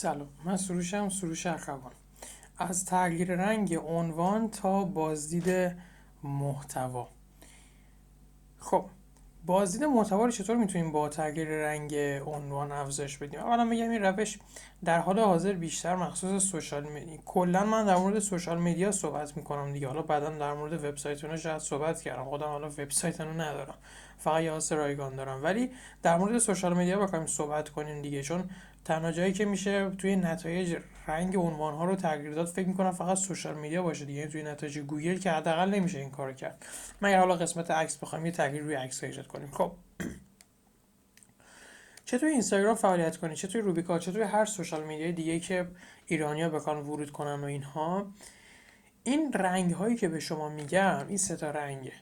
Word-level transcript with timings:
سلام. 0.00 0.28
من 0.44 0.56
سروشم 0.56 1.08
سروش 1.08 1.46
اخوان 1.46 1.80
از 2.58 2.84
تغییر 2.84 3.34
رنگ 3.36 3.74
عنوان 3.74 4.50
تا 4.50 4.84
بازدید 4.84 5.76
محتوا. 6.22 7.08
خب 8.58 8.84
بازدید 9.46 9.84
محتوا 9.84 10.24
رو 10.24 10.30
چطور 10.30 10.56
می‌تونیم 10.56 10.92
با 10.92 11.08
تغییر 11.08 11.48
رنگ 11.48 11.94
عنوان 12.26 12.72
افزایش 12.72 13.18
بدیم؟ 13.18 13.40
اولا 13.40 13.64
میگم 13.64 13.90
این 13.90 14.02
روش 14.02 14.38
در 14.84 14.98
حال 14.98 15.18
حاضر 15.18 15.52
بیشتر 15.52 15.96
مخصوص 15.96 16.42
سوشال 16.42 16.82
مدیا 16.82 17.18
کلا 17.24 17.64
من 17.64 17.86
در 17.86 17.96
مورد 17.96 18.18
سوشال 18.18 18.58
مدیا 18.58 18.92
صحبت 18.92 19.36
می‌کنم 19.36 19.72
دیگه. 19.72 19.88
حالا 19.88 20.02
بعدا 20.02 20.30
در 20.30 20.54
مورد 20.54 20.84
وبسایت 20.84 21.36
شاید 21.36 21.58
صحبت 21.58 22.02
کردم. 22.02 22.24
خودم 22.24 22.46
حالا 22.46 22.68
وبسایت 22.68 23.20
ندارم. 23.20 23.74
فقط 24.18 24.42
یه 24.42 24.76
رایگان 24.76 25.16
دارم. 25.16 25.44
ولی 25.44 25.70
در 26.02 26.16
مورد 26.16 26.38
social 26.38 26.74
media 26.74 26.98
بخوایم 26.98 27.26
صحبت 27.26 27.68
کنیم 27.68 28.02
دیگه 28.02 28.22
چون 28.22 28.50
تنها 28.84 29.12
جایی 29.12 29.32
که 29.32 29.44
میشه 29.44 29.90
توی 29.90 30.16
نتایج 30.16 30.76
رنگ 31.06 31.36
عنوان 31.36 31.74
ها 31.74 31.84
رو 31.84 31.96
تغییر 31.96 32.34
داد 32.34 32.46
فکر 32.46 32.68
می‌کنم 32.68 32.90
فقط 32.90 33.16
social 33.16 33.54
media 33.54 33.82
باشه 33.82 34.04
دیگه. 34.04 34.18
یعنی 34.18 34.32
توی 34.32 34.42
نتایج 34.42 34.78
گوگل 34.78 35.18
که 35.18 35.30
حداقل 35.30 35.70
نمیشه 35.70 35.98
این 35.98 36.10
کار 36.10 36.32
کرد. 36.32 36.66
مگر 37.02 37.18
حالا 37.18 37.36
قسمت 37.36 37.70
عکس 37.70 37.96
بخوایم 37.96 38.26
یه 38.26 38.32
تغییر 38.32 38.62
روی 38.62 38.74
عکس 38.74 39.04
ایجاد 39.04 39.26
کنیم. 39.26 39.50
خب. 39.50 39.72
چطور 42.04 42.28
اینستاگرام 42.28 42.74
فعالیت 42.74 43.16
کنی؟ 43.16 43.36
چطور 43.36 43.62
روبیکا؟ 43.62 43.98
چطور 43.98 44.22
هر 44.22 44.44
social 44.44 44.84
media 44.84 45.07
ی 45.07 45.12
دیگه 45.12 45.40
که 45.40 45.68
ایرانیا 46.06 46.48
بخوان 46.48 46.76
ورود 46.76 47.10
کنن 47.10 47.40
و 47.40 47.44
اینها؟ 47.44 48.06
این 49.04 49.32
رنگ 49.32 49.72
هایی 49.72 49.96
که 49.96 50.08
به 50.08 50.20
شما 50.20 50.48
میگم 50.48 51.06
این 51.08 51.16
سه 51.16 51.36
تا 51.36 51.50
رنگه. 51.50 51.92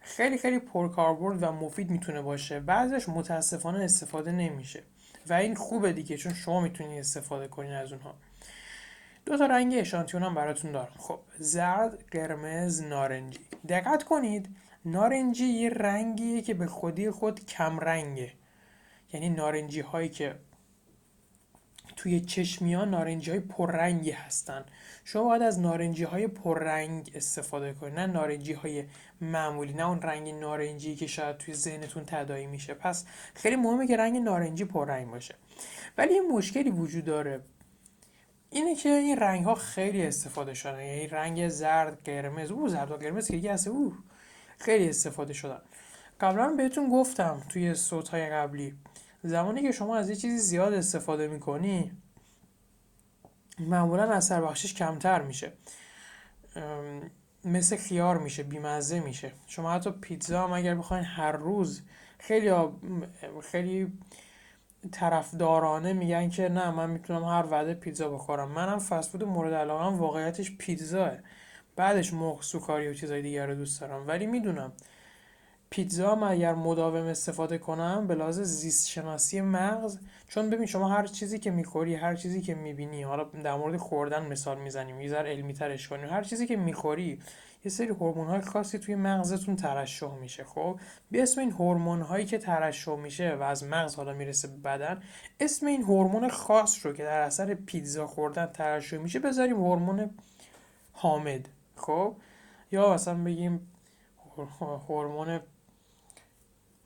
خیلی 0.00 0.38
خیلی 0.38 0.58
پرکاربرد 0.58 1.42
و 1.42 1.52
مفید 1.52 1.90
می‌تونه 1.90 2.22
باشه. 2.22 2.60
بعضش 2.60 3.08
متاسفانه 3.08 3.84
استفاده 3.84 4.32
نمیشه. 4.32 4.82
و 5.28 5.32
این 5.32 5.54
خوبه 5.54 5.92
دیگه 5.92 6.16
چون 6.16 6.34
شما 6.34 6.60
می‌تونید 6.60 6.98
استفاده 6.98 7.48
کنین 7.48 7.72
از 7.72 7.92
اونها. 7.92 8.14
دو 9.26 9.36
تا 9.36 9.46
رنگ 9.46 9.74
اشانتیون 9.78 10.22
هم 10.22 10.34
براتون 10.34 10.72
دارم. 10.72 10.94
خب 10.98 11.20
زرد 11.38 12.04
قرمز 12.10 12.82
نارنجی. 12.82 13.40
دقت 13.68 14.02
کنید 14.02 14.48
نارنجی 14.84 15.44
یه 15.44 15.68
رنگیه 15.68 16.42
که 16.42 16.54
به 16.54 16.66
خودی 16.66 17.10
خود 17.10 17.46
کم 17.46 17.80
رنگه 17.80 18.32
یعنی 19.12 19.28
نارنجی 19.28 19.80
هایی 19.80 20.08
که 20.08 20.34
توی 21.96 22.20
چشمیان 22.20 22.90
نارنجی 22.90 23.30
های 23.30 23.40
پررنگی 23.40 24.10
هستن. 24.10 24.64
شما 25.04 25.24
باید 25.24 25.42
از 25.42 25.60
نارنجی 25.60 26.04
های 26.04 26.26
پررنگ 26.26 27.10
استفاده 27.14 27.72
کنید 27.72 27.94
نه 27.94 28.06
نارنجی 28.06 28.52
های 28.52 28.84
معمولی 29.20 29.72
نه 29.72 29.88
اون 29.88 30.02
رنگ 30.02 30.28
نارنجی 30.28 30.96
که 30.96 31.06
شاید 31.06 31.36
توی 31.36 31.54
ذهنتون 31.54 32.04
تدایی 32.06 32.46
میشه. 32.46 32.74
پس 32.74 33.04
خیلی 33.34 33.56
مهمه 33.56 33.86
که 33.86 33.96
رنگ 33.96 34.16
نارنجی 34.16 34.64
پررنگ 34.64 35.10
باشه. 35.10 35.34
ولی 35.98 36.14
یه 36.14 36.20
مشکلی 36.20 36.70
وجود 36.70 37.04
داره. 37.04 37.40
اینه 38.50 38.74
که 38.74 38.88
این 38.88 39.16
رنگ 39.16 39.44
ها 39.44 39.54
خیلی 39.54 40.06
استفاده 40.06 40.54
شدن. 40.54 40.80
یعنی 40.80 41.06
رنگ 41.06 41.48
زرد 41.48 41.98
قرمز. 42.04 42.50
او 42.50 42.68
زرد 42.68 42.90
و 42.90 42.96
قرمز 42.96 43.26
که 43.26 43.32
دیگه 43.32 43.68
او 43.68 43.94
خیلی 44.58 44.88
استفاده 44.88 45.32
شدن. 45.32 45.60
قبلا 46.20 46.54
بهتون 46.56 46.88
گفتم 46.90 47.42
توی 47.48 47.74
صوت 47.74 48.08
های 48.08 48.30
قبلی. 48.30 48.74
زمانی 49.22 49.62
که 49.62 49.72
شما 49.72 49.96
از 49.96 50.10
یه 50.10 50.16
چیزی 50.16 50.38
زیاد 50.38 50.74
استفاده 50.74 51.28
می‌کنی 51.28 51.92
معمولا 53.58 54.12
اثر 54.12 54.40
بخشش 54.40 54.74
کمتر 54.74 55.22
میشه. 55.22 55.52
مثل 57.44 57.76
خیار 57.76 58.18
میشه 58.18 58.42
بیمزه 58.42 59.00
میشه. 59.00 59.32
شما 59.46 59.72
حتی 59.72 59.90
پیتزا 59.90 60.42
هم 60.42 60.52
اگر 60.52 60.74
بخواین 60.74 61.04
هر 61.04 61.32
روز 61.32 61.82
خیلی 62.18 62.52
خیلی 63.42 63.92
طرفدارانه 64.92 65.92
میگن 65.92 66.28
که 66.28 66.48
نه 66.48 66.70
من 66.70 66.90
می‌تونم 66.90 67.24
هر 67.24 67.46
وعده 67.50 67.74
پیتزا 67.74 68.08
بخورم. 68.08 68.48
منم 68.50 68.78
فسفود 68.78 69.24
مورد 69.24 69.54
علاقه 69.54 69.96
واقعیتش 69.96 70.56
پیتزاه 70.56 71.12
بعدش 71.76 72.12
مرغ 72.12 72.42
سوکاری 72.42 72.88
و 72.88 72.94
چیزای 72.94 73.22
دیگر 73.22 73.46
رو 73.46 73.54
دوست 73.54 73.80
دارم. 73.80 74.08
ولی 74.08 74.26
می‌دونم 74.26 74.72
پیتزا 75.70 76.12
هم 76.12 76.22
اگر 76.22 76.54
مداوم 76.54 77.06
استفاده 77.06 77.58
کنم 77.58 78.06
به 78.06 78.14
لحاظ 78.14 78.40
زیست 78.40 78.88
شناسی 78.88 79.40
مغز 79.40 79.98
چون 80.28 80.50
ببین 80.50 80.66
شما 80.66 80.88
هر 80.88 81.06
چیزی 81.06 81.38
که 81.38 81.50
می‌خوری 81.50 81.94
هر 81.94 82.14
چیزی 82.14 82.40
که 82.40 82.54
می‌بینی 82.54 83.02
حالا 83.02 83.24
در 83.24 83.54
مورد 83.56 83.76
خوردن 83.76 84.26
مثال 84.26 84.58
می‌زنیم 84.58 85.00
یه 85.00 85.08
ذره 85.08 85.30
علمی 85.30 85.52
ترش 85.52 85.88
کنیم 85.88 86.08
هر 86.08 86.22
چیزی 86.22 86.46
که 86.46 86.56
می‌خوری 86.56 87.20
یه 87.64 87.70
سری 87.70 87.88
هورمون 87.88 88.26
های 88.26 88.40
خاصی 88.40 88.78
توی 88.78 88.94
مغزتون 88.94 89.56
ترشح 89.56 90.14
میشه 90.14 90.44
خب؟ 90.44 90.80
به 91.10 91.22
اسم 91.22 91.40
این 91.40 91.50
هورمون 91.50 92.00
هایی 92.00 92.26
که 92.26 92.38
ترشح 92.38 92.96
میشه 92.96 93.34
و 93.34 93.42
از 93.42 93.64
مغز 93.64 93.94
حالا 93.94 94.12
می‌رسه 94.12 94.48
به 94.48 94.56
بدن 94.56 95.02
اسم 95.40 95.66
این 95.66 95.82
هورمون 95.82 96.28
خاص 96.28 96.86
رو 96.86 96.92
که 96.92 97.02
در 97.02 97.20
اثر 97.20 97.54
پیتزا 97.54 98.06
خوردن 98.06 98.46
ترشح 98.46 98.96
میشه 98.96 99.18
بذاریم 99.18 99.56
هورمون 99.56 100.10
حامد 100.92 101.48
خب؟ 101.76 102.16
یا 102.72 102.94
مثلا 102.94 103.24
بگیم 103.24 103.72
هورمون 104.88 105.40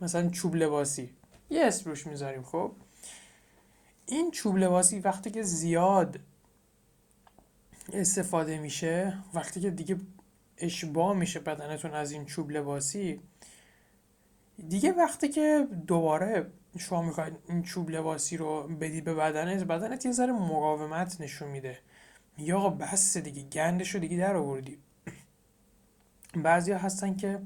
مثلا 0.00 0.28
چوب 0.28 0.54
لباسی. 0.54 1.10
یه 1.50 1.64
اسم 1.66 1.90
روش 1.90 2.06
می‌ذاریم 2.06 2.42
خب؟ 2.42 2.72
این 4.06 4.30
چوب 4.30 4.56
لباسی 4.56 4.98
وقتی 4.98 5.30
که 5.30 5.42
زیاد 5.42 6.20
استفاده 7.92 8.58
میشه 8.58 9.18
وقتی 9.34 9.60
که 9.60 9.70
دیگه 9.70 9.96
اشباه 10.58 11.16
میشه 11.16 11.40
بدنتون 11.40 11.94
از 11.94 12.12
این 12.12 12.24
چوب 12.24 12.50
لباسی 12.50 13.20
دیگه 14.68 14.92
وقتی 14.92 15.28
که 15.28 15.68
دوباره 15.86 16.50
شما 16.78 17.02
می‌خواید 17.02 17.36
این 17.48 17.62
چوب 17.62 17.90
لباسی 17.90 18.36
رو 18.36 18.62
بدی 18.62 19.00
به 19.00 19.14
بدنت 19.14 19.64
بدنت 19.64 20.06
یه 20.06 20.12
ذره 20.12 20.32
مقاومت 20.32 21.20
نشون 21.20 21.48
میده. 21.48 21.78
یا 22.38 22.58
آقا 22.58 22.70
بس 22.70 23.16
دیگه 23.16 23.42
گندش 23.42 23.94
رو 23.94 24.00
دیگه 24.00 24.16
در 24.16 24.36
آوردی. 24.36 24.78
بعضی 26.36 26.72
هستن 26.72 27.16
که 27.16 27.40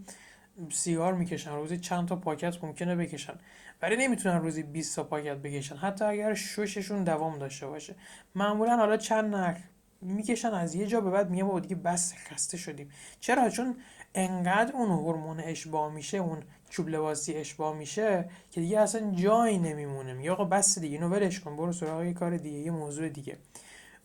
سیگار 0.71 1.15
می‌کشن 1.15 1.53
روزی 1.53 1.79
چند 1.79 2.09
تا 2.09 2.17
پاکت 2.17 2.65
ممکنه 2.65 2.97
بکشن 2.97 3.35
ولی 3.83 3.97
نمی‌تونن 3.97 4.41
روزی 4.41 4.63
20 4.63 4.97
تا 4.97 5.05
پاکت 5.05 5.37
بکشن. 5.37 5.77
حتی 5.77 6.05
اگر 6.05 6.35
شوششون 6.35 7.05
دوام 7.05 7.39
داشته 7.39 7.67
باشه. 7.67 7.95
معمولا 8.35 8.77
حالا 8.77 8.97
چند 8.97 9.35
نخ 9.35 9.57
می‌کشن 10.01 10.49
از 10.49 10.75
یه 10.75 10.87
جا 10.87 11.01
به 11.01 11.11
بعد 11.11 11.31
میگم 11.31 11.47
بابا 11.47 11.61
دیگه 11.61 11.77
بس 11.77 12.15
خسته 12.15 12.57
شدیم. 12.57 12.91
چرا؟ 13.21 13.51
چون 13.51 13.77
انقدر 14.15 14.73
اون 14.73 14.91
هورمون 14.91 15.41
اشباع 15.41 15.91
میشه 15.91 16.19
اون 16.19 16.43
چوب 16.71 16.89
لباسی 16.89 17.35
اشباع 17.35 17.75
میشه 17.77 18.31
که 18.51 18.61
دیگه 18.61 18.81
اصلا 18.81 19.11
جایی 19.11 19.59
نمیمونه. 19.59 20.25
یا 20.25 20.33
آقا 20.33 20.45
بس 20.45 20.79
دیگه 20.79 20.97
اینو 20.97 21.09
ولش 21.09 21.41
کن 21.41 21.57
برو 21.57 21.73
سراغ 21.73 22.05
یه 22.05 22.13
کار 22.13 22.37
دیگه 22.37 22.59
یه 22.59 22.71
موضوع 22.71 23.09
دیگه. 23.09 23.37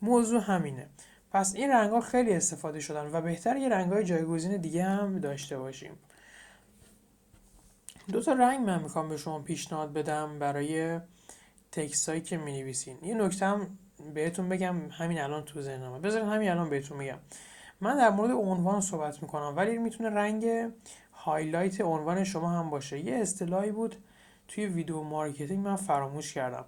موضوع 0.01 0.41
همینه. 0.41 0.87
پس 1.31 1.55
این 1.55 1.71
رنگ 1.71 1.91
ها 1.91 2.01
خیلی 2.01 2.33
استفاده 2.33 2.79
شدن 2.79 3.09
و 3.11 3.21
بهتر 3.21 3.57
یه 3.57 3.69
رنگ 3.69 3.91
های 3.91 4.03
جایگزین 4.03 4.57
دیگه 4.57 4.83
هم 4.83 5.19
داشته 5.19 5.57
باشیم. 5.57 5.91
دو 8.11 8.21
تا 8.21 8.33
رنگ 8.33 8.65
من 8.65 8.83
می‌خوام 8.83 9.09
به 9.09 9.17
شما 9.17 9.39
پیشنهاد 9.39 9.93
بدم 9.93 10.39
برای 10.39 10.99
text 11.71 12.09
هایی 12.09 12.21
که 12.21 12.37
می 12.37 12.61
نویسین 12.61 12.97
یه 13.03 13.13
نکته 13.15 13.45
هم 13.45 13.77
بهتون 14.13 14.49
بگم 14.49 14.75
همین 14.89 15.21
الان 15.21 15.43
تو 15.43 15.61
ذهنمه. 15.61 15.99
بذارین 15.99 16.27
همین 16.27 16.49
الان 16.49 16.69
بهتون 16.69 16.97
میگم 16.97 17.17
من 17.81 17.97
در 17.97 18.09
مورد 18.09 18.31
عنوان 18.31 18.81
صحبت 18.81 19.21
می‌کنم 19.21 19.53
ولی 19.55 19.77
می‌تونه 19.77 20.09
رنگ 20.09 20.71
highlight 21.13 21.81
عنوان 21.81 22.23
شما 22.23 22.49
هم 22.49 22.69
باشه. 22.69 22.99
یه 22.99 23.15
اصطلاحی 23.15 23.71
بود 23.71 23.95
توی 24.47 24.65
video 24.65 25.03
marketing 25.03 25.65
من 25.65 25.75
فراموش 25.75 26.33
کردم. 26.33 26.65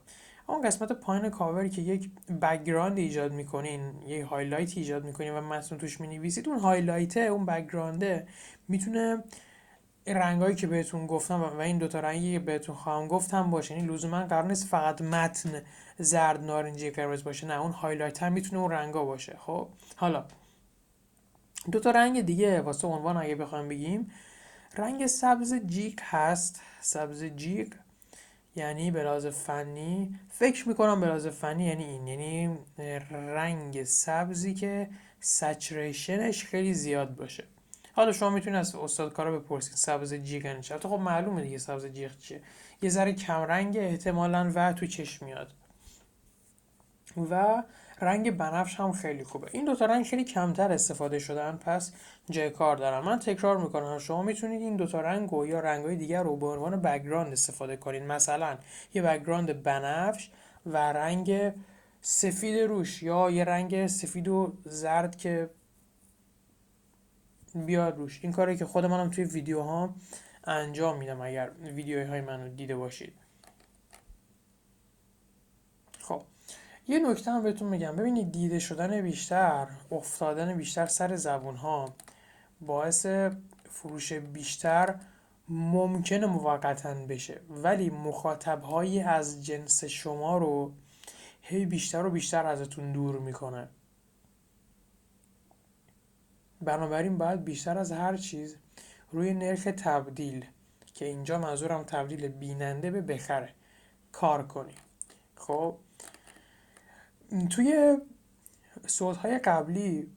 اون 0.48 0.62
قسمت 0.62 0.92
پایین 0.92 1.30
کاوری 1.30 1.70
که 1.70 1.82
یک 1.82 2.10
background 2.42 2.98
ایجاد 2.98 3.34
می‌کنین 3.34 3.82
یک 4.06 4.22
highlight 4.22 4.78
ایجاد 4.78 5.06
می‌کنین 5.06 5.34
و 5.34 5.42
متن 5.42 5.78
توش 5.78 6.02
می‌نویسید 6.02 6.50
اون 6.50 6.60
highlight 6.60 7.18
اون 7.18 7.46
background 7.46 8.20
ه 8.20 8.28
می‌تونه 8.68 9.24
رنگایی 10.08 10.56
که 10.56 10.68
بهتون 10.68 11.08
گفتم 11.08 11.42
و 11.42 11.60
این 11.60 11.78
دوتا 11.78 12.00
رنگی 12.00 12.34
که 12.34 12.40
بهتون 12.40 12.76
خواهم 12.76 13.08
گفتم 13.08 13.52
باشه. 13.52 13.76
یعنی 13.76 13.88
لزوما 13.88 14.26
قرار 14.26 14.48
نیست 14.48 14.68
فقط 14.68 15.02
متن 15.02 15.62
زرد 15.98 16.44
نارنجی 16.44 16.90
قرمز 16.92 17.24
باشه 17.24 17.48
نه 17.48 17.62
اون 17.62 17.72
highlight 17.72 18.24
هم 18.24 18.34
می‌تونه 18.34 18.62
اون 18.62 18.72
رنگا 18.72 19.06
باشه. 19.06 19.38
خب 19.40 19.68
حالا 19.96 20.26
دو 21.72 21.80
تا 21.80 21.92
رنگ 21.92 22.22
دیگه 22.22 22.62
واسه 22.62 22.88
عنوان 22.88 23.18
اگه 23.18 23.36
بخوایم 23.36 23.68
بگیم 23.68 24.12
رنگ 24.78 25.06
سبز 25.06 25.54
جیغ 25.54 26.02
هست. 26.04 26.62
سبز 26.82 27.24
جیغ 27.24 27.76
یعنی 28.56 28.92
به 28.92 29.30
فنی 29.30 30.20
فکر 30.30 30.68
می‌کنم 30.68 31.02
به 31.02 31.30
فنی 31.30 31.66
یعنی 31.66 31.84
این 31.84 32.08
یعنی 32.08 32.60
رنگ 33.12 33.84
سبزی 33.84 34.54
که 34.54 34.90
saturation 35.20 36.25
ش 36.25 36.46
خیلی 36.46 36.74
زیاد 36.74 37.16
باشه. 37.16 37.44
حالا 37.96 38.12
شما 38.12 38.30
می‌تونید 38.30 38.60
از 38.60 38.76
استاد 38.76 39.14
کارا 39.14 39.40
بپرسید 39.40 39.74
سبز 39.76 40.14
جیغ 40.14 40.46
یعنی 40.46 40.62
چه 40.62 40.78
خب 40.78 40.90
معلومه 40.94 41.42
دیگه 41.42 41.58
سبز 41.58 41.86
جیغ 41.86 42.18
چیه. 42.18 42.42
یه 42.82 42.90
ذره 42.90 43.14
کم 43.14 43.42
رنگ 43.42 43.78
احتمالا 43.78 44.52
و 44.56 44.74
تو 44.74 44.88
چشم 44.88 45.26
میاد. 45.26 45.54
و 47.32 47.64
رنگ 48.02 48.38
بنفش 48.38 48.80
هم 48.80 48.92
خیلی 48.92 49.24
خوبه. 49.24 49.48
این 49.52 49.66
دوتا 49.66 49.86
رنگ 49.86 50.06
خیلی 50.06 50.24
کمتر 50.24 50.72
استفاده 50.72 51.20
شدن 51.20 51.60
پس 51.66 51.92
جای 52.30 52.50
کار 52.50 52.78
دارن 52.78 53.06
من 53.06 53.20
تکرار 53.20 53.58
می‌کنم 53.58 54.00
شما 54.00 54.24
می‌تونید 54.24 54.62
این 54.62 54.76
دوتا 54.76 55.02
رنگ 55.02 55.34
و 55.34 55.46
یا 55.46 55.60
رنگ 55.60 55.86
های 55.86 55.96
دیگر 55.96 56.24
رو 56.24 56.36
به 56.36 56.46
عنوان 56.46 56.82
background 56.82 57.32
استفاده 57.32 57.78
کنید 57.78 58.04
مثلا 58.04 58.58
یه 58.94 59.02
background 59.02 59.64
بنفش 59.64 60.30
و 60.66 60.78
رنگ 60.78 61.54
سفید 62.02 62.60
روش 62.60 63.04
یا 63.04 63.30
یه 63.30 63.44
رنگ 63.44 63.88
سفید 63.88 64.28
و 64.28 64.54
زرد 64.66 65.16
که 65.16 65.50
بیاد 67.56 67.98
روش. 67.98 68.20
این 68.24 68.32
کاری 68.32 68.58
که 68.58 68.66
خود 68.66 68.86
منم 68.86 69.10
توی 69.10 69.24
ویدیوها 69.24 69.96
انجام 70.44 70.98
میدم 70.98 71.22
اگر 71.22 71.52
ویدیوهای 71.62 72.22
منو 72.22 72.50
دیده 72.50 72.76
باشید. 72.76 73.14
خب 76.00 76.22
یه 76.88 77.00
نکته 77.00 77.32
هم 77.32 77.44
بهتون 77.44 77.70
میگم. 77.70 77.96
ببینید 77.96 78.32
دیده 78.32 78.60
شدن 78.60 79.02
بیشتر 79.02 79.68
افتادن 79.92 80.58
بیشتر 80.58 80.86
سر 80.86 81.16
زبون 81.16 81.56
ها 81.56 81.94
باعث 82.62 83.06
فروش 83.70 84.14
بیشتر 84.14 84.96
ممکنه 85.50 86.26
موقتا 86.26 86.94
بشه. 86.94 87.42
ولی 87.50 87.90
مخاطب 87.90 88.62
هایی 88.62 89.00
از 89.02 89.46
جنس 89.46 89.84
شما 89.84 90.38
رو 90.38 90.72
هی 91.42 91.66
بیشتر 91.66 92.06
و 92.06 92.10
بیشتر 92.10 92.46
ازتون 92.46 92.92
دور 92.92 93.20
می‌کنه. 93.20 93.68
بنابراین 96.66 97.18
باید 97.18 97.44
بیشتر 97.44 97.78
از 97.78 97.92
هر 97.92 98.18
چیز 98.18 98.58
روی 99.12 99.34
نرخ 99.34 99.64
تبدیل 99.64 100.46
که 100.94 101.06
اینجا 101.06 101.40
منظورم 101.40 101.84
تبدیل 101.84 102.28
بیننده 102.28 102.92
به 102.92 103.02
بخره 103.02 103.50
کار 104.12 104.48
کنیم. 104.48 104.76
خب 105.36 105.78
توی 107.50 107.98
های 109.02 109.38
قبلی 109.38 110.12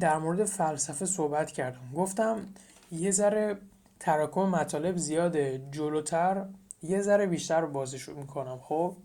در 0.00 0.18
مورد 0.18 0.44
فلسفه 0.44 1.06
صحبت 1.06 1.50
کردم. 1.50 1.92
گفتم 1.94 2.46
یه 2.92 3.10
ذره 3.10 3.58
تراکم 4.00 4.48
مطالب 4.48 4.96
زیاده 4.96 5.68
جلوتر 5.70 6.46
یه 6.82 7.00
ذره 7.00 7.26
بیشتر 7.26 7.66
بازش 7.66 8.08
می‌کنم. 8.08 8.58
خب 8.58 8.96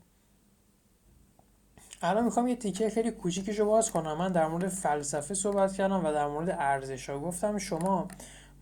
الان 2.04 2.24
می‌خوام 2.24 2.48
یه 2.48 2.56
تیکه 2.56 2.90
خیلی 2.90 3.12
کوچیکش 3.12 3.60
رو 3.60 3.66
باز 3.66 3.92
کنم. 3.92 4.18
من 4.18 4.32
در 4.32 4.48
مورد 4.48 4.68
فلسفه 4.68 5.34
صحبت 5.34 5.74
کردم 5.74 6.06
و 6.06 6.12
در 6.12 6.28
مورد 6.28 6.50
ارزش 6.50 7.10
ها. 7.10 7.20
گفتم 7.20 7.58
شما 7.58 8.08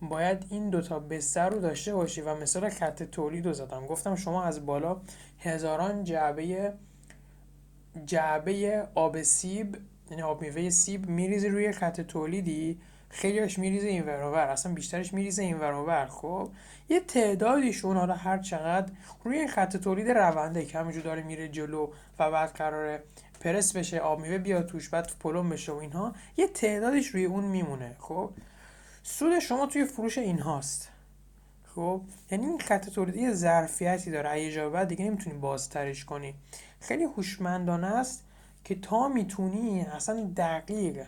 باید 0.02 0.46
این 0.50 0.70
دوتا 0.70 0.98
بستر 0.98 1.48
رو 1.48 1.60
داشته 1.60 1.94
باشی 1.94 2.20
و 2.20 2.34
مثال 2.34 2.68
خط 2.68 3.02
تولید 3.02 3.46
رو 3.46 3.52
زدم. 3.52 3.86
گفتم 3.86 4.16
شما 4.16 4.44
از 4.44 4.66
بالا 4.66 5.00
هزاران 5.38 6.04
جعبه 6.04 6.72
جعبه 8.06 8.82
آب 8.94 9.22
سیب 9.22 9.76
یعنی 10.10 10.22
آب 10.22 10.42
میوه 10.42 10.70
سیب 10.70 11.08
میریزی 11.08 11.48
روی 11.48 11.72
خط 11.72 12.00
تولیدی. 12.00 12.80
خیلیش 13.08 13.58
میریزه 13.58 13.88
این 13.88 14.02
ور 14.02 14.48
اصلا 14.48 14.74
بیشترش 14.74 15.12
میریزه 15.12 15.42
این 15.42 15.58
ور. 15.58 16.06
خب 16.06 16.50
یه 16.88 17.00
تعدادیشون 17.00 17.96
حالا 17.96 18.14
هر 18.14 18.38
چقدر 18.38 18.92
روی 19.24 19.46
خط 19.46 19.76
تولید 19.76 20.10
رونده 20.10 20.64
که 20.64 20.78
همینجور 20.78 21.02
داره 21.02 21.22
میره 21.22 21.48
جلو 21.48 21.90
و 22.18 22.30
بعد 22.30 22.50
قراره 22.50 23.02
پرس 23.40 23.76
بشه 23.76 23.98
آب 23.98 24.20
میوه 24.20 24.38
بیاد 24.38 24.66
توش 24.66 24.88
بعد 24.88 25.10
پلم 25.20 25.48
بشه 25.48 25.72
و 25.72 25.76
اینها 25.76 26.14
یه 26.36 26.48
تعدادش 26.48 27.06
روی 27.06 27.24
اون 27.24 27.44
میمونه 27.44 27.96
خب؟ 27.98 28.30
سود 29.02 29.38
شما 29.38 29.66
توی 29.66 29.84
فروش 29.84 30.18
اینهاست 30.18 30.88
خب؟ 31.74 32.00
یعنی 32.30 32.46
این 32.46 32.58
خط 32.58 32.88
تولیدی 32.88 33.32
ظرفیتی 33.32 34.10
داره. 34.10 34.42
یه 34.42 34.68
بعد 34.68 34.88
دیگه 34.88 35.04
نمی‌تونی 35.04 35.38
بازترش 35.38 36.04
کنی. 36.04 36.34
خیلی 36.80 37.04
هوشمندانه 37.04 37.86
است 37.86 38.24
که 38.64 38.74
تا 38.74 39.08
می‌تونی 39.08 39.80
اصلا 39.80 40.30
دقیق 40.36 41.06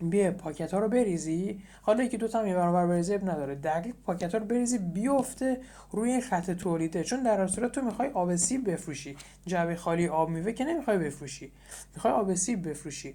بیا 0.00 0.30
پاکت 0.30 0.74
ها 0.74 0.80
رو 0.80 0.88
بریزی. 0.88 1.62
حالا 1.82 2.04
یکی 2.04 2.16
دو 2.16 2.28
تا 2.28 2.42
می 2.42 2.54
برابر 2.54 2.86
بریزی 2.86 3.16
نداره. 3.16 3.54
دقیق 3.54 3.94
پاکت 4.06 4.32
ها 4.32 4.38
رو 4.38 4.46
بریزی 4.46 4.78
بیفته 4.78 5.60
روی 5.90 6.20
خط 6.20 6.50
تولیده. 6.50 7.04
چون 7.04 7.22
در 7.22 7.46
صورت 7.46 7.72
تو 7.72 7.82
می‌خوای 7.82 8.08
آب 8.08 8.36
سیب 8.36 8.70
بفروشی. 8.70 9.16
جعبه 9.46 9.76
خالی 9.76 10.08
آب 10.08 10.28
میوه 10.28 10.52
که 10.52 10.64
نمی‌خوای 10.64 10.98
بفروشی. 10.98 11.52
می‌خوای 11.94 12.14
آب 12.14 12.34
سیب 12.34 12.68
بفروشی. 12.68 13.14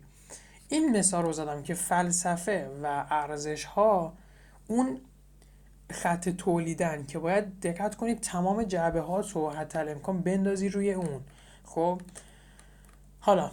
این 0.69 0.97
مثال 0.97 1.23
رو 1.23 1.33
زدم 1.33 1.63
که 1.63 1.73
فلسفه 1.73 2.69
و 2.83 3.05
ارزش 3.09 3.63
ها 3.63 4.13
اون 4.67 4.97
خط 5.91 6.29
تولیدن 6.29 7.05
که 7.05 7.19
باید 7.19 7.59
دقت 7.59 7.95
کنید 7.95 8.19
تمام 8.19 8.63
جعبه 8.63 9.01
ها 9.01 9.21
تو 9.21 9.49
حتی 9.49 9.79
امکان 9.79 10.21
بندازی 10.21 10.69
روی 10.69 10.93
اون. 10.93 11.21
خب؟ 11.63 12.01
حالا 13.19 13.51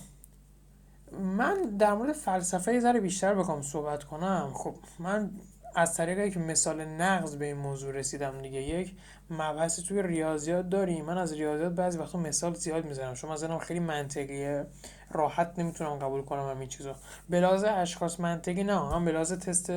من 1.21 1.77
در 1.79 1.95
مورد 1.95 2.13
فلسفه 2.13 2.75
یه 2.75 2.81
ذره 2.81 3.01
بیشتر 3.01 3.35
بخوام 3.35 3.63
صحبت 3.63 4.05
کنم. 4.05 4.51
خب 4.55 4.75
من 4.99 5.31
از 5.75 5.97
طریق 5.97 6.33
که 6.33 6.39
مثال 6.39 6.85
نقض 6.85 7.37
به 7.37 7.45
این 7.45 7.57
موضوع 7.57 7.93
رسیدم 7.93 8.43
دیگه. 8.43 8.63
یک 8.63 8.97
مبحثی 9.31 9.83
توی 9.83 10.03
ریاضیات 10.03 10.69
داریم. 10.69 11.05
من 11.05 11.19
از 11.19 11.33
ریاضیات 11.33 11.73
بعضی 11.73 11.99
وقتا 11.99 12.19
مثال 12.19 12.55
زیاد 12.55 12.85
می‌زنم. 12.85 13.15
شما 13.15 13.33
از 13.33 13.45
خیلی 13.45 13.81
منطقیه. 13.81 14.67
راحت 15.11 15.59
نمی‌تونم 15.59 15.97
قبول 15.97 16.23
کنم 16.23 16.51
همین 16.51 16.69
چیزا. 16.69 16.97
به 17.31 17.47
اشخاص 17.47 18.21
منطقی 18.21 18.65
نه. 18.65 18.91
هم 18.91 19.05
به 19.05 19.13
تست 19.25 19.73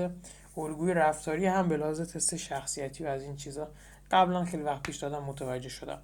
الگوی 0.57 0.93
رفتاری 0.93 1.45
هم 1.45 1.69
به 1.69 1.77
تست 1.77 2.35
شخصیتی 2.35 3.03
و 3.03 3.07
از 3.07 3.23
این 3.23 3.35
چیزا. 3.35 3.67
قبلا 4.11 4.45
خیلی 4.45 4.63
وقت 4.63 4.83
پیش 4.83 4.97
دادم 4.97 5.23
متوجه 5.23 5.69
شدم. 5.69 6.01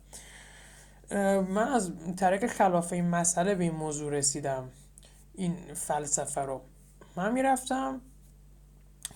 من 1.41 1.67
از 1.67 1.91
طریق 2.17 2.47
خلاف 2.47 2.93
این 2.93 3.09
مسئله 3.09 3.55
به 3.55 3.63
این 3.63 3.75
موضوع 3.75 4.11
رسیدم. 4.11 4.69
این 5.33 5.73
فلسفه 5.73 6.41
رو. 6.41 6.61
من 7.15 7.31
می‌رفتم 7.31 8.01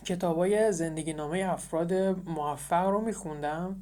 کتابای 0.05 0.71
زندگی 0.71 1.13
نامه 1.13 1.39
افراد 1.49 1.93
موفق 2.29 2.87
رو 2.87 3.01
میخوندم. 3.01 3.81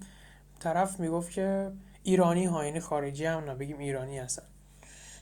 طرف 0.60 1.00
می‌گفت 1.00 1.32
که 1.32 1.72
ایرانی 2.04 2.46
ها 2.46 2.66
یعنی 2.66 2.80
خارجی 2.80 3.26
هم 3.26 3.58
بگیم 3.58 3.78
ایرانی 3.78 4.20
هستن. 4.20 4.44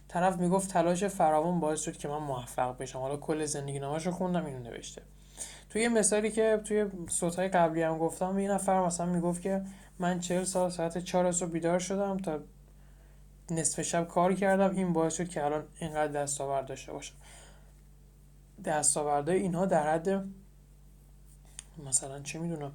طرف 0.08 0.38
می‌گفت 0.38 0.70
تلاش 0.70 1.04
فراوان 1.04 1.60
باعث 1.60 1.82
شد 1.82 1.98
که 1.98 2.08
من 2.08 2.18
موفق 2.18 2.78
بشم. 2.78 3.00
حالا 3.00 3.18
کل 3.18 3.46
زندگی 3.46 3.80
نامش 3.80 4.06
رو 4.06 4.12
خوندم 4.12 4.46
اینو 4.46 4.60
نوشته. 4.60 5.02
توی 5.70 5.88
مثالی 5.88 6.32
که 6.32 6.62
توی 6.66 6.86
صوتهای 7.10 7.48
قبلی 7.48 7.82
هم 7.82 7.98
گفتم 7.98 8.36
این 8.36 8.52
نفر 8.52 8.86
مثلا 8.86 9.06
می‌گفت 9.06 9.42
که 9.42 9.62
من 10.00 10.20
چهل 10.20 10.44
سال 10.44 10.70
ساعت 10.70 10.98
چهار 10.98 11.32
صبح 11.32 11.50
بیدار 11.50 11.80
شدم 11.80 12.18
تا 12.18 12.40
نصف 13.52 13.82
شب 13.82 14.08
کار 14.08 14.34
کردم. 14.34 14.76
این 14.76 14.94
باعث 14.94 15.16
شد 15.16 15.30
که 15.30 15.46
الان 15.46 15.64
اینقدر 15.80 16.22
دستاورد 16.22 16.66
داشته 16.66 16.92
باشم. 16.92 17.16
دستاوردهای 18.66 19.40
اینها 19.40 19.66
در 19.66 19.94
حد 19.94 20.26
مثلا 21.86 22.20
چه 22.20 22.40
می‌دونم 22.40 22.72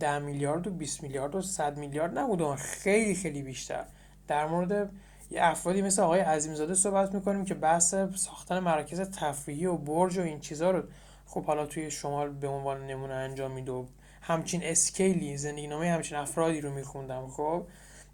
ده 0.00 0.18
میلیارد 0.18 0.66
و 0.66 0.70
20 0.70 1.02
میلیارد 1.02 1.34
و 1.34 1.42
100 1.42 1.76
میلیارد 1.76 2.18
نبود. 2.18 2.54
خیلی 2.54 3.14
خیلی 3.14 3.42
بیشتر. 3.42 3.84
در 4.28 4.46
مورد 4.46 4.90
یه 5.30 5.44
افرادی 5.44 5.82
مثل 5.82 6.02
آقای 6.02 6.20
عظیمزاده 6.20 6.74
صحبت 6.74 7.14
می‌کنیم 7.14 7.44
که 7.44 7.54
بحث 7.54 7.94
ساختن 8.14 8.58
مراکز 8.58 9.00
تفریحی 9.00 9.66
و 9.66 9.76
برج 9.76 10.18
و 10.18 10.22
این 10.22 10.40
چیزها 10.40 10.70
رو 10.70 10.82
خب 11.26 11.44
حالا 11.44 11.66
توی 11.66 11.90
شمال 11.90 12.30
به 12.30 12.48
عنوان 12.48 12.86
نمونه 12.86 13.14
انجام 13.14 13.50
میده 13.50 13.84
همچین 14.20 14.60
اسکیلی 14.64 15.36
زندگی 15.36 15.66
نامه 15.66 15.90
همچین 15.90 16.18
افرادی 16.18 16.60
رو 16.60 16.72
میخوندم. 16.72 17.28
خب 17.28 17.66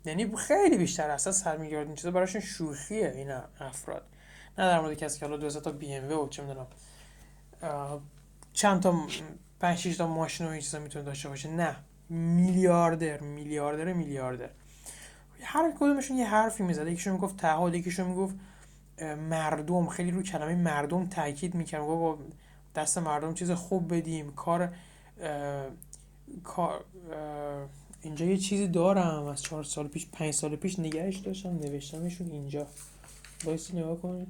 یعنی 0.04 0.36
خیلی 0.36 0.78
بیشتر 0.78 1.10
اصلا 1.10 1.32
100 1.32 1.60
میلیارد 1.60 1.86
این 1.86 1.96
چیزا 1.96 2.10
براشون 2.10 2.40
شوخیه 2.40 3.12
این 3.16 3.30
افراد. 3.60 4.06
نه 4.58 4.64
در 4.64 4.80
مورد 4.80 4.94
کسی 4.94 5.20
که 5.20 5.26
حالا 5.26 5.36
200 5.36 5.62
تا 5.62 5.72
بی 5.72 5.94
ام 5.94 6.12
و 6.12 6.28
چه 6.28 6.42
می‌دونم 6.42 6.66
چند 8.52 8.82
تا 8.82 8.94
5 9.60 9.78
6 9.78 9.96
تا 9.96 10.06
ماشین 10.06 10.46
و 10.46 10.50
این 10.50 10.60
چیزا 10.60 10.78
می‌تونه 10.78 11.04
داشته 11.04 11.28
باشه. 11.28 11.48
نه. 11.50 11.76
میلیاردر 12.08 13.20
میلیاردر 13.20 13.92
میلیاردر. 13.92 14.50
هر 15.42 15.72
کدومشون 15.76 16.16
یه 16.16 16.26
حرفی 16.26 16.62
می‌زد. 16.62 16.88
یکیشون 16.88 17.12
می‌گفت 17.12 17.36
تعهد 17.36 17.74
یکیشون 17.74 18.06
می‌گفت 18.06 18.34
مردم. 19.30 19.86
خیلی 19.86 20.10
رو 20.10 20.22
کلمه 20.22 20.54
مردم 20.54 21.06
تاکید 21.06 21.54
می‌کرد 21.54 21.82
گفت 21.82 22.20
دست 22.74 22.98
مردم 22.98 23.34
چیز 23.34 23.50
خوب 23.50 23.96
بدیم. 23.96 24.32
کار 24.32 24.68
کار 26.44 26.84
اینجا 28.02 28.26
یه 28.26 28.36
چیزی 28.36 28.68
دارم 28.68 29.24
از 29.24 29.42
چهار 29.42 29.64
سال 29.64 29.88
پیش 29.88 30.06
پنج 30.12 30.34
سال 30.34 30.56
پیش 30.56 30.78
نگهش 30.78 31.16
داشتم 31.16 31.50
نوشتمشون 31.50 32.30
اینجا. 32.30 32.66
بایستی 33.44 33.76
نگاه 33.76 33.96
کنید. 33.96 34.28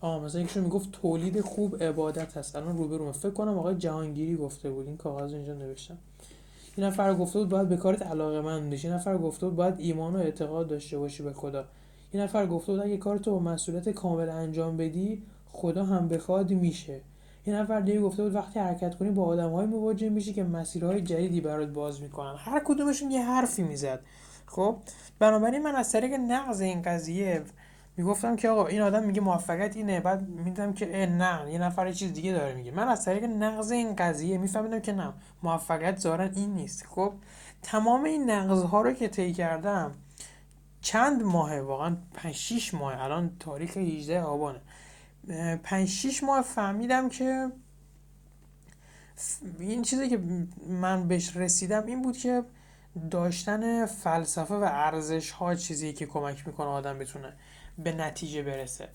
آه 0.00 0.24
مثلا 0.24 0.40
یکشون 0.40 0.64
می‌گفت 0.64 0.92
تولید 0.92 1.40
خوب 1.40 1.82
عبادت 1.82 2.36
هست 2.36 2.56
الان 2.56 2.76
روبرومه 2.78 3.12
فکر 3.12 3.30
کنم 3.30 3.58
آقای 3.58 3.74
جهانگیری 3.74 4.36
گفته 4.36 4.70
بود. 4.70 4.86
این 4.86 4.96
کاغذ 4.96 5.32
اینجا 5.32 5.54
نوشتم. 5.54 5.98
این 6.76 6.86
نفر 6.86 7.14
گفته 7.14 7.38
بود 7.38 7.48
باید 7.48 7.68
به 7.68 7.76
کارت 7.76 8.02
علاقه 8.02 8.40
من 8.40 8.70
بشی. 8.70 8.86
این 8.86 8.96
نفر 8.96 9.18
گفته 9.18 9.46
بود 9.46 9.56
باید 9.56 9.74
ایمان 9.78 10.16
و 10.16 10.18
اعتقاد 10.18 10.68
داشته 10.68 10.98
باشی 10.98 11.22
به 11.22 11.32
خدا. 11.32 11.64
این 12.12 12.22
نفر 12.22 12.46
گفته 12.46 12.72
بود 12.72 12.80
اگه 12.80 12.96
کارتو 12.96 13.30
با 13.30 13.38
مسئولیت 13.38 13.88
کامل 13.88 14.28
انجام 14.28 14.76
بدی 14.76 15.22
خدا 15.52 15.84
هم 15.84 16.08
بخواد 16.08 16.50
میشه. 16.50 17.00
یه 17.46 17.54
نفر 17.54 17.80
دیگه 17.80 18.00
گفته 18.00 18.22
بود 18.22 18.34
وقتی 18.34 18.58
حرکت 18.58 18.94
کنی 18.94 19.10
با 19.10 19.24
آدمهای 19.24 19.66
مواجه 19.66 20.08
میشی 20.08 20.32
که 20.32 20.44
مسیرهای 20.44 21.00
جدیدی 21.00 21.40
برات 21.40 21.68
باز 21.68 22.02
می‌کنن. 22.02 22.36
هر 22.38 22.62
کدومشون 22.64 23.10
یه 23.10 23.22
حرفی 23.22 23.62
می‌زد. 23.62 24.00
خب؟ 24.46 24.76
بنابراین 25.18 25.62
من 25.62 25.74
از 25.74 25.92
طریق 25.92 26.12
نقض 26.12 26.60
این 26.60 26.82
قضیه 26.82 27.42
می‌گفتم 27.96 28.36
که 28.36 28.48
آقا 28.48 28.66
این 28.66 28.80
آدم 28.80 29.02
میگه 29.02 29.20
موفقیت 29.20 29.76
اینه 29.76 30.00
بعد 30.00 30.28
میدم 30.28 30.72
که 30.72 30.86
نه 31.06 31.52
یه 31.52 31.58
نفر 31.58 31.92
چیز 31.92 32.12
دیگه 32.12 32.32
داره 32.32 32.54
میگه. 32.54 32.70
من 32.70 32.88
از 32.88 33.04
طریق 33.04 33.24
نقض 33.24 33.70
این 33.70 33.96
قضیه 33.96 34.38
میفهمیدم 34.38 34.80
که 34.80 34.92
نه 34.92 35.12
موفقیت 35.42 35.98
ظاهرا 35.98 36.24
این 36.24 36.54
نیست. 36.54 36.86
خب؟ 36.86 37.12
تمام 37.62 38.04
این 38.04 38.30
نقض 38.30 38.62
ها 38.62 38.82
رو 38.82 38.92
که 38.92 39.08
طی 39.08 39.32
کردم 39.32 39.92
چند 40.80 41.22
ماهه 41.22 41.60
واقعا 41.60 41.96
5 42.14 42.34
6 42.34 42.74
ماه 42.74 43.04
الان 43.04 43.30
تاریخ 43.40 43.76
18 43.76 44.22
آبانه. 44.22 44.60
5 45.62 45.88
6 45.88 46.22
ماه 46.22 46.42
فهمیدم 46.42 47.08
که 47.08 47.52
این 49.58 49.82
چیزی 49.82 50.08
که 50.08 50.20
من 50.68 51.08
بهش 51.08 51.36
رسیدم 51.36 51.86
این 51.86 52.02
بود 52.02 52.16
که 52.16 52.42
داشتن 53.10 53.86
فلسفه 53.86 54.54
و 54.54 54.68
ارزش 54.72 55.30
ها 55.30 55.54
چیزی 55.54 55.92
که 55.92 56.06
کمک 56.06 56.46
می‌کنه 56.46 56.66
آدم 56.66 56.98
بتونه 56.98 57.32
به 57.78 57.92
نتیجه 57.92 58.42
برسه. 58.42 58.88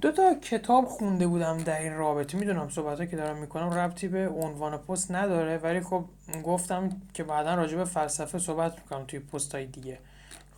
دو 0.00 0.12
تا 0.12 0.34
کتاب 0.34 0.84
خونده 0.84 1.26
بودم 1.26 1.58
در 1.58 1.80
این 1.80 1.94
رابطه. 1.94 2.38
می‌دونم 2.38 2.68
صحبت 2.68 3.10
که 3.10 3.16
دارم 3.16 3.36
می‌کنم 3.38 3.70
ربطی 3.70 4.08
به 4.08 4.28
عنوان 4.28 4.76
پست 4.76 5.10
نداره 5.10 5.58
ولی 5.58 5.80
خب 5.80 6.04
گفتم 6.44 6.90
که 7.14 7.24
بعدا 7.24 7.54
راجع 7.54 7.76
به 7.76 7.84
فلسفه 7.84 8.38
صحبت 8.38 8.78
می‌کنم 8.78 9.04
توی 9.04 9.18
پست 9.18 9.54
های 9.54 9.66
دیگه. 9.66 9.98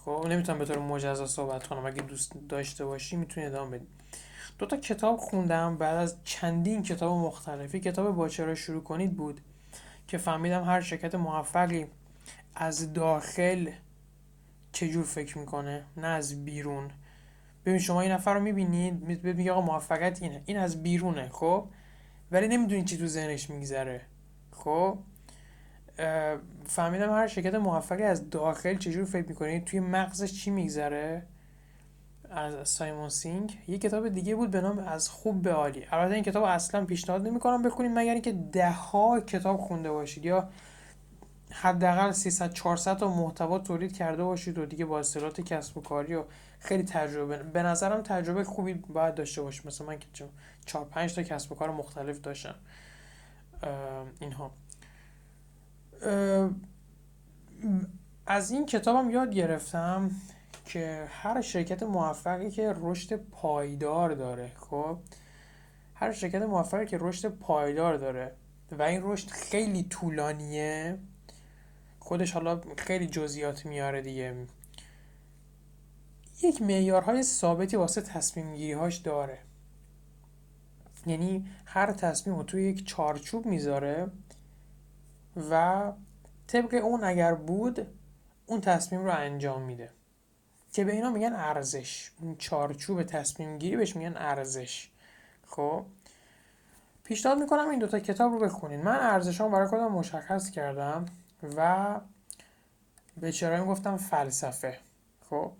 خب 0.04 0.26
نمی‌تونم 0.30 0.58
به 0.58 0.64
طور 0.64 0.78
مجزا 0.78 1.26
صحبت 1.26 1.66
کنم. 1.66 1.86
اگه 1.86 2.02
دوست 2.02 2.32
داشته 2.48 2.84
باشی 2.84 3.16
می‌تونی 3.16 3.46
ادامه 3.46 3.78
بدی. 3.78 3.86
دو 4.58 4.66
تا 4.66 4.76
کتاب 4.76 5.16
خوندم. 5.16 5.76
بعد 5.76 5.96
از 5.96 6.16
چندین 6.24 6.82
کتاب 6.82 7.12
مختلفی 7.12 7.80
کتاب 7.80 8.16
با 8.16 8.28
چرا 8.28 8.54
شروع 8.54 8.82
کنید 8.82 9.16
بود 9.16 9.40
که 10.06 10.18
فهمیدم 10.18 10.64
هر 10.64 10.80
شرکت 10.80 11.14
موفقی 11.14 11.86
از 12.54 12.92
داخل 12.92 13.70
چجور 14.72 15.04
فکر 15.04 15.38
می‌کنه 15.38 15.84
نه 15.96 16.06
از 16.06 16.44
بیرون. 16.44 16.90
ببین 17.66 17.78
شما 17.78 18.00
این 18.00 18.12
نفر 18.12 18.34
رو 18.34 18.40
می‌بینید 18.40 19.24
میگه 19.24 19.52
آقا 19.52 19.60
موفقیت 19.60 20.22
اینه. 20.22 20.42
این 20.46 20.56
از 20.56 20.82
بیرونه 20.82 21.28
خب؟ 21.28 21.68
ولی 22.30 22.48
نمی‌دونی 22.48 22.84
چی 22.84 22.98
تو 22.98 23.06
ذهنش 23.06 23.50
میگذره 23.50 24.00
خب؟ 24.52 24.98
فهمیدم 26.66 27.12
هر 27.12 27.26
شرکت 27.26 27.54
موفقی 27.54 28.02
از 28.02 28.30
داخل 28.30 28.76
چجور 28.76 29.04
فکر 29.04 29.28
می‌کنه 29.28 29.60
توی 29.60 29.80
مغزش 29.80 30.32
چی 30.32 30.50
میگذره؟ 30.50 31.22
از 32.30 32.68
سایمون 32.68 33.08
سینگ. 33.08 33.58
یه 33.68 33.78
کتاب 33.78 34.08
دیگه 34.08 34.34
بود 34.34 34.50
به 34.50 34.60
نام 34.60 34.78
از 34.78 35.08
خوب 35.08 35.42
به 35.42 35.52
عالی. 35.52 35.86
البته 35.90 36.14
این 36.14 36.24
کتاب 36.24 36.44
اصلا 36.44 36.84
پیشنهاد 36.84 37.26
نمی‌کنم 37.26 37.62
بخونید 37.62 37.92
مگر 37.94 38.12
اینکه 38.12 38.32
ده 38.32 38.70
ها 38.70 39.20
کتاب 39.20 39.60
خونده 39.60 39.90
باشید 39.90 40.24
یا 40.24 40.48
حداقل 41.50 42.12
300 42.12 42.52
400 42.52 42.96
تا 42.96 43.08
محتوا 43.08 43.58
تولید 43.58 43.92
کرده 43.92 44.24
باشید 44.24 44.58
و 44.58 44.66
دیگه 44.66 44.84
با 44.84 44.98
اصطلاحات 44.98 45.40
کسب 45.40 45.78
و 45.78 45.80
کاری 45.80 46.14
و 46.14 46.24
خیلی 46.58 46.82
تجربه. 46.82 47.36
به 47.36 47.62
نظرم 47.62 48.02
تجربه 48.02 48.44
خوبی 48.44 48.74
باید 48.74 49.14
داشته 49.14 49.42
باشید 49.42 49.66
مثلا 49.66 49.86
من 49.86 49.98
که 49.98 50.06
4 50.66 50.84
5 50.84 51.14
تا 51.14 51.22
کسب 51.22 51.52
و 51.52 51.54
کار 51.54 51.70
مختلف 51.70 52.20
داشتم. 52.20 52.54
اینها. 54.20 54.50
از 58.26 58.50
این 58.50 58.66
کتابم 58.66 59.10
یاد 59.10 59.34
گرفتم 59.34 60.10
که 60.64 61.06
هر 61.08 61.40
شرکت 61.40 61.82
موفقی 61.82 62.50
که 62.50 62.74
رشد 62.76 63.16
پایدار 63.16 64.14
داره 64.14 64.52
خب؟ 64.56 64.98
هر 65.94 66.12
شرکت 66.12 66.42
موفقی 66.42 66.86
که 66.86 66.98
رشد 67.00 67.28
پایدار 67.28 67.96
داره 67.96 68.32
و 68.72 68.82
این 68.82 69.00
رشد 69.04 69.30
خیلی 69.30 69.82
طولانیه 69.82 70.98
خودش 71.98 72.32
حالا 72.32 72.60
خیلی 72.76 73.06
جزئیات 73.06 73.66
میاره 73.66 74.02
دیگه. 74.02 74.46
یک 76.42 76.62
معیارهای 76.62 77.22
ثابتی 77.22 77.76
واسه 77.76 78.00
تصمیم 78.00 78.54
گیری 78.54 78.72
هاش 78.72 78.96
داره. 78.96 79.38
یعنی 81.06 81.46
هر 81.64 81.92
تصمیم 81.92 82.36
رو 82.36 82.42
توی 82.42 82.62
یک 82.62 82.86
چارچوب 82.86 83.46
می‌ذاره 83.46 84.10
و 85.50 85.92
طبق 86.46 86.74
اون 86.84 87.04
اگر 87.04 87.34
بود 87.34 87.86
اون 88.46 88.60
تصمیم 88.60 89.04
رو 89.04 89.10
انجام 89.10 89.62
میده. 89.62 89.90
که 90.72 90.84
به 90.84 90.92
اینا 90.92 91.10
میگن 91.10 91.32
ارزش. 91.32 92.10
اون 92.20 92.36
چارچوب 92.36 93.02
تصمیم 93.02 93.58
گیری 93.58 93.76
بهش 93.76 93.96
میگن 93.96 94.16
ارزش. 94.16 94.90
خب؟ 95.46 95.84
پیشنهاد 97.04 97.38
می‌کنم 97.38 97.68
این 97.68 97.78
دوتا 97.78 97.98
کتاب 97.98 98.32
رو 98.32 98.38
بخونین. 98.38 98.82
من 98.82 98.96
ارزشام 99.00 99.52
برای 99.52 99.66
خودم 99.66 99.92
مشخص 99.92 100.50
کردم 100.50 101.06
و 101.56 102.00
به 103.16 103.32
چرا 103.32 103.64
گفتم 103.64 103.96
فلسفه. 103.96 104.78
خب؟ 105.30 105.52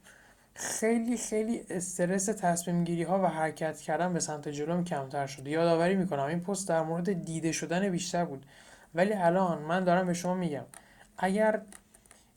خیلی 0.55 1.17
خیلی 1.17 1.67
استرس 1.71 2.27
تصمیم 2.27 2.85
گیری 2.85 3.03
ها 3.03 3.23
و 3.23 3.27
حرکت 3.27 3.79
کردن 3.79 4.13
به 4.13 4.21
سمت 4.21 4.49
جلوم 4.49 4.85
کمتر 4.85 5.27
شده 5.27 5.51
یادآوری 5.51 5.95
می‌کنم 5.95 6.25
این 6.25 6.41
پست 6.41 6.69
در 6.69 6.83
مورد 6.83 7.25
دیده 7.25 7.53
شدن 7.53 7.89
بیشتر 7.89 8.25
بود. 8.25 8.47
ولی 8.95 9.13
الان 9.13 9.59
من 9.59 9.85
دارم 9.85 10.07
به 10.07 10.15
شما 10.15 10.35
میگم 10.35 10.65
اگر 11.19 11.63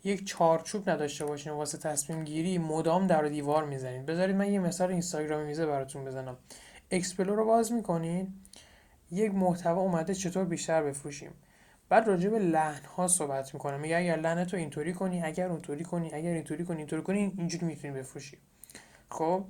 یک 0.04 0.26
چارچوب 0.26 0.90
نداشته 0.90 1.26
باشین 1.26 1.54
واسه 1.54 1.78
تصمیم 1.78 2.24
گیری 2.24 2.58
مدام 2.58 3.08
در 3.08 3.22
دیوار 3.22 3.66
می‌زنید 3.66 4.06
بذارید 4.06 4.36
من 4.36 4.52
یه 4.52 4.60
مثال 4.60 4.92
اینستاگرامیزه 4.92 5.66
براتون 5.66 6.06
بزنم. 6.06 6.38
explore 6.92 7.38
رو 7.38 7.46
باز 7.46 7.72
می‌کنین 7.72 8.34
یک 9.12 9.34
محتوا 9.34 9.82
اومده 9.82 10.14
چطور 10.14 10.46
بیشتر 10.46 10.84
بفروشیم. 10.84 11.32
بعد 11.90 12.08
راجع 12.08 12.30
به 12.30 12.40
لحن 12.40 12.86
ها 12.86 13.08
صحبت 13.08 13.54
می‌کنه. 13.54 13.78
میگه 13.78 13.98
اگر 13.98 14.16
لحن 14.16 14.46
تو 14.46 14.58
اینطوری 14.58 14.94
کنی 14.94 15.24
اگر 15.24 15.48
اونطوری 15.48 15.84
کنی 15.84 16.14
اگر 16.14 16.32
اینطوری 16.32 16.66
کنی 16.66 16.78
اینطوری 16.78 17.02
کنی 17.02 17.34
اینجوری 17.38 17.66
می‌تونی 17.66 17.94
بفروشی. 17.94 18.38
خب 19.10 19.46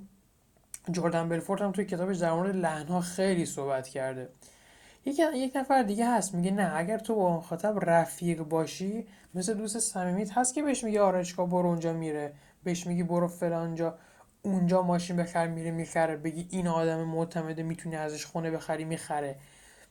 جردن 0.90 1.28
بلفورد 1.28 1.62
هم 1.62 1.72
توی 1.72 1.84
کتابش 1.84 2.16
در 2.16 2.32
مورد 2.32 2.56
لحن 2.56 2.86
ها 2.86 3.00
خیلی 3.00 3.46
صحبت 3.46 3.88
کرده. 3.88 4.28
یک 5.06 5.20
یک 5.34 5.56
نفر 5.56 5.82
دیگه 5.82 6.10
هست 6.10 6.34
میگه 6.34 6.50
نه 6.50 6.72
اگر 6.76 6.98
تو 6.98 7.14
با 7.14 7.36
مخاطب 7.36 7.90
رفیق 7.90 8.42
باشی 8.42 9.06
مثل 9.34 9.54
دوست 9.54 9.78
صمیمیت 9.78 10.38
هست 10.38 10.54
که 10.54 10.62
بهش 10.62 10.84
میگه 10.84 11.00
آرایشگاه 11.00 11.48
برو 11.48 11.68
اونجا 11.68 11.92
میره. 11.92 12.32
بهش 12.64 12.86
میگی 12.86 13.02
برو 13.02 13.28
فلانجا 13.28 13.98
اونجا 14.42 14.82
ماشین 14.82 15.16
بخر 15.16 15.46
میره 15.46 15.70
می‌خره. 15.70 16.16
بگی 16.16 16.48
این 16.50 16.68
آدم 16.68 17.04
معتمده 17.04 17.62
می‌تونی 17.62 17.96
ازش 17.96 18.26
خونه 18.26 18.50
بخری 18.50 18.84
می‌خره. 18.84 19.38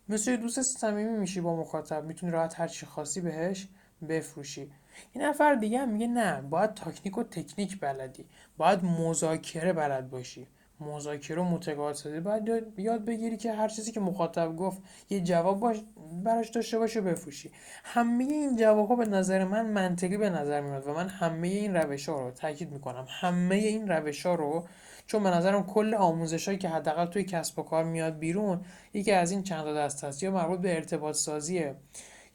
مثل 0.09 0.35
دوست 0.35 0.61
صمیمی 0.61 1.17
میشی 1.17 1.41
با 1.41 1.55
مخاطب 1.55 2.05
می‌تونی 2.05 2.31
راحت 2.31 2.59
هر 2.59 2.67
چی 2.67 2.85
خاصی 2.85 3.21
بهش 3.21 3.67
بفروشی. 4.09 4.71
این 5.11 5.23
نفر 5.23 5.55
دیگه 5.55 5.85
میگه 5.85 6.07
نه 6.07 6.41
باید 6.41 6.73
تاکنیک 6.73 7.17
و 7.17 7.23
تکنیک 7.23 7.79
بلدی. 7.79 8.25
باید 8.57 8.83
مذاکره 8.83 9.73
بلد 9.73 10.09
باشی. 10.09 10.47
مذاکره 10.79 11.41
و 11.41 11.43
متقاعد 11.43 11.95
سازی. 11.95 12.19
باید 12.19 12.49
یاد 12.77 13.05
بگیری 13.05 13.37
که 13.37 13.53
هر 13.53 13.67
چیزی 13.67 13.91
که 13.91 13.99
مخاطب 13.99 14.55
گفت 14.55 14.81
یه 15.09 15.21
جواب 15.21 15.59
باش 15.59 15.77
براش 16.23 16.49
داشته 16.49 16.77
باشه 16.79 17.01
بفروشی. 17.01 17.51
همه 17.83 18.23
این 18.23 18.55
جواب 18.55 18.89
ها 18.89 18.95
به 18.95 19.05
نظر 19.05 19.43
من 19.43 19.65
منطقی 19.65 20.17
به 20.17 20.29
نظر 20.29 20.61
میاد 20.61 20.87
و 20.87 20.93
من 20.93 21.07
همه 21.07 21.47
این 21.47 21.75
روش 21.75 22.09
ها 22.09 22.21
رو 22.21 22.31
تاکید 22.31 22.71
می‌کنم. 22.71 23.05
همه 23.09 23.55
این 23.55 23.87
روش 23.87 24.25
ها 24.25 24.35
رو 24.35 24.67
چون 25.07 25.23
به 25.23 25.29
نظرم 25.29 25.63
کل 25.63 25.93
آموزش 25.93 26.45
هایی 26.47 26.57
که 26.57 26.69
حداقل 26.69 27.05
توی 27.05 27.23
کسب 27.23 27.59
و 27.59 27.63
کار 27.63 27.83
میاد 27.83 28.19
بیرون 28.19 28.61
یکی 28.93 29.11
از 29.11 29.31
این 29.31 29.43
چند 29.43 29.67
دست 29.67 30.03
هست. 30.03 30.23
یا 30.23 30.31
مربوط 30.31 30.59
به 30.59 30.75
ارتباط 30.75 31.15
سازیه 31.15 31.75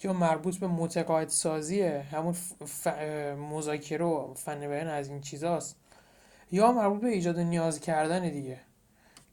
یا 0.02 0.12
مربوط 0.12 0.56
به 0.56 0.66
متقاعد 0.66 1.28
سازیه. 1.28 2.04
همون 2.12 2.32
ف... 2.66 2.86
مذاکره 3.52 4.04
و 4.04 4.34
فن 4.34 4.68
بیان 4.68 4.88
از 4.88 5.08
این 5.08 5.20
چیزاست. 5.20 5.76
یا 6.52 6.72
مربوط 6.72 7.00
به 7.00 7.08
ایجاد 7.08 7.38
نیاز 7.38 7.80
کردن 7.80 8.28
دیگه. 8.30 8.60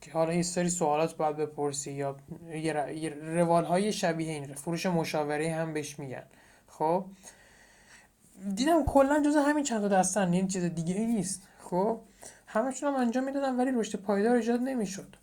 که 0.02 0.12
حالا 0.12 0.34
یه 0.34 0.42
سری 0.42 0.70
سوالات 0.70 1.18
باید 1.18 1.36
بپرسی 1.36 1.92
یا 1.92 2.18
روال 3.22 3.66
های 3.66 3.94
شبیه 3.94 4.32
این 4.32 4.54
فروش 4.54 4.86
مشاوره 4.86 5.54
هم 5.54 5.74
بهش 5.74 6.00
میگن. 6.00 6.24
خب؟ 6.68 7.06
دیدم 8.56 8.84
کلا 8.84 9.24
جز 9.26 9.36
همین 9.36 9.64
چند 9.64 9.82
تا 9.82 9.88
دستن 9.88 10.34
این 10.34 10.48
چیز 10.48 10.64
دیگه 10.64 10.96
ای 10.96 11.06
نیست. 11.06 11.48
خب؟ 11.60 12.00
همشون 12.48 12.94
هم 12.94 13.00
انجام 13.00 13.24
می‌دادم 13.24 13.60
ولی 13.60 13.72
رشد 13.72 14.00
پایدار 14.00 14.36
ایجاد 14.36 14.60
نمی‌شد. 14.60 15.16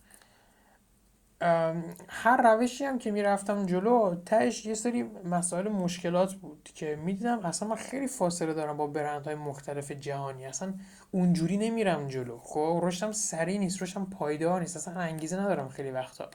هر 2.09 2.43
روشی 2.43 2.85
هم 2.85 2.99
که 2.99 3.11
می‌رفتم 3.11 3.67
جلو 3.67 4.15
تهش 4.27 4.67
یه 4.67 4.75
سری 4.75 5.03
مسائل 5.03 5.69
مشکلات 5.69 6.35
بود 6.35 6.71
که 6.75 6.97
می‌دیدم. 6.97 7.39
اصلا 7.39 7.69
من 7.69 7.77
خیلی 7.77 8.07
فاصله 8.07 8.55
دارم 8.55 8.77
با 8.77 8.87
برندهای 8.87 9.35
مختلف 9.35 9.93
جهانی. 9.93 10.47
اصلا 10.47 10.75
اونجوری 11.11 11.57
نمیرم 11.57 12.09
جلو. 12.09 12.39
خب 12.39 12.81
رشدم 12.83 13.13
سریع 13.13 13.59
نیست 13.59 13.83
رشدم 13.83 14.07
پایدار 14.07 14.61
نیست. 14.61 14.77
اصلا 14.77 14.95
انگیزه 14.95 15.41
ندارم 15.41 15.69
خیلی 15.69 15.91
وقتا. 15.91 16.31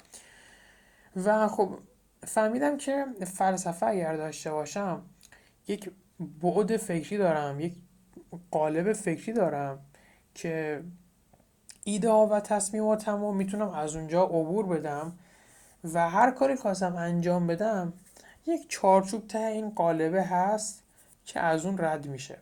و 1.25 1.47
خب 1.47 1.69
فهمیدم 2.23 2.77
که 2.77 3.05
فلسفه 3.25 3.85
اگر 3.85 4.15
داشته 4.15 4.51
باشم 4.51 5.01
یک 5.67 5.91
بعد 6.43 6.77
فکری 6.77 7.17
دارم 7.17 7.59
یک 7.59 7.75
قالب 8.51 8.93
فکری 8.93 9.33
دارم 9.33 9.79
که 10.33 10.83
ایده 11.87 12.09
ها 12.09 12.27
و 12.27 12.39
تصمیماتم 12.39 13.35
می‌تونم 13.35 13.69
از 13.69 13.95
اونجا 13.95 14.23
عبور 14.23 14.65
بدم 14.65 15.13
و 15.93 16.09
هر 16.09 16.31
کاری 16.31 16.55
خواستم 16.55 16.95
انجام 16.95 17.47
بدم 17.47 17.93
یک 18.45 18.69
چارچوب 18.69 19.27
ته 19.27 19.39
این 19.39 19.69
قالبه 19.69 20.23
هست 20.23 20.83
که 21.25 21.39
از 21.39 21.65
اون 21.65 21.77
رد 21.77 22.07
میشه. 22.07 22.37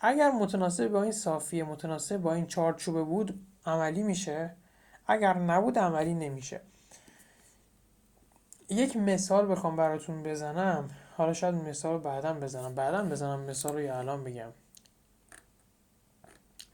اگر 0.00 0.30
متناسب 0.30 0.88
با 0.88 1.02
این 1.02 1.12
صافیه 1.12 1.64
متناسب 1.64 2.16
با 2.16 2.34
این 2.34 2.46
چارچوبه 2.46 3.02
بود 3.02 3.40
عملی 3.66 4.02
میشه. 4.02 4.50
اگر 5.06 5.38
نبود 5.38 5.78
عملی 5.78 6.14
نمیشه. 6.14 6.60
یک 8.68 8.96
مثال 8.96 9.50
بخوام 9.50 9.76
براتون 9.76 10.22
بزنم. 10.22 10.90
حالا 11.16 11.32
شاید 11.32 11.54
مثال 11.54 11.98
بعدا 11.98 12.32
بزنم. 12.32 12.74
بعدا 12.74 13.04
بزنم 13.04 13.40
مثال 13.40 13.72
رو 13.72 13.80
یا 13.80 13.98
الان 13.98 14.24
بگم. 14.24 14.50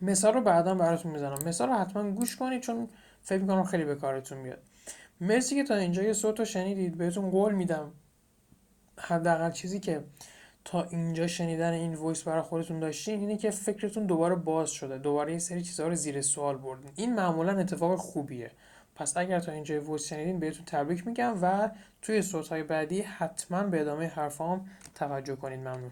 مثال 0.02 0.34
رو 0.34 0.40
بعدا 0.40 0.74
براتون 0.74 1.12
می‌زنم. 1.12 1.38
مثال 1.46 1.68
رو 1.68 1.74
حتما 1.74 2.10
گوش 2.10 2.36
کنید 2.36 2.60
چون 2.60 2.88
فکر 3.22 3.40
می‌کنم 3.40 3.64
خیلی 3.64 3.84
به 3.84 3.94
کارتون 3.94 4.38
میاد. 4.38 4.62
مرسی 5.20 5.54
که 5.54 5.64
تا 5.64 5.74
اینجا 5.74 6.02
یه 6.02 6.12
صوت 6.12 6.38
رو 6.38 6.44
شنیدید. 6.44 6.98
بهتون 6.98 7.30
قول 7.30 7.54
میدم. 7.54 7.92
حداقل 8.98 9.50
چیزی 9.50 9.80
که 9.80 10.04
تا 10.64 10.82
اینجا 10.82 11.26
شنیدن 11.26 11.72
این 11.72 11.94
وایس 11.94 12.22
برای 12.22 12.42
خودتون 12.42 12.80
داشتین 12.80 13.20
اینه 13.20 13.36
که 13.36 13.50
فکرتون 13.50 14.06
دوباره 14.06 14.34
باز 14.34 14.70
شده. 14.70 14.98
دوباره 14.98 15.32
یه 15.32 15.38
سری 15.38 15.62
چیزها 15.62 15.88
رو 15.88 15.94
زیر 15.94 16.20
سوال 16.20 16.56
بردین. 16.56 16.90
این 16.96 17.14
معمولا 17.14 17.58
اتفاق 17.58 17.98
خوبیه. 17.98 18.50
پس 18.94 19.16
اگر 19.16 19.40
تا 19.40 19.52
اینجا 19.52 19.84
وایس 19.84 20.06
شنیدین 20.08 20.38
بهتون 20.38 20.64
تبریک 20.64 21.06
میگم 21.06 21.38
و 21.42 21.70
توی 22.02 22.22
صوت 22.22 22.48
های 22.48 22.62
بعدی 22.62 23.02
حتما 23.02 23.62
به 23.62 23.80
ادامه 23.80 24.06
حرفام 24.06 24.68
توجه 24.94 25.36
کنید 25.36 25.60
ممنون. 25.60 25.90